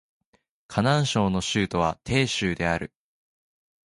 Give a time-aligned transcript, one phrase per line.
[0.67, 2.91] 河南省の省都は鄭州である